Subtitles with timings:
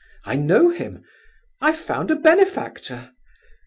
[0.25, 1.03] I know him.
[1.61, 3.11] I've found a benefactor.